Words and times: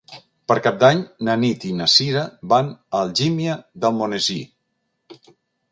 Per 0.51 0.55
Cap 0.67 0.77
d'Any 0.83 1.01
na 1.27 1.35
Nit 1.43 1.67
i 1.73 1.73
na 1.81 1.89
Sira 1.97 2.23
van 2.55 2.73
a 2.73 3.03
Algímia 3.03 3.61
d'Almonesir. 3.85 4.41